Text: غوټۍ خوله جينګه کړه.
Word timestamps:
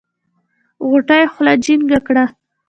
غوټۍ 0.89 1.23
خوله 1.33 1.53
جينګه 1.63 1.99
کړه. 2.07 2.25